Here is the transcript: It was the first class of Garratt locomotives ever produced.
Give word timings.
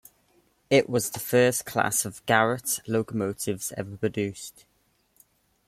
It 0.71 0.89
was 0.89 1.11
the 1.11 1.19
first 1.19 1.63
class 1.67 2.05
of 2.05 2.25
Garratt 2.25 2.79
locomotives 2.87 3.71
ever 3.77 3.95
produced. 3.97 4.65